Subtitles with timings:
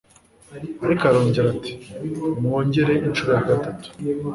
[0.85, 1.73] ariko arongera ati
[2.25, 3.87] “nimwongere incuro ya gatatu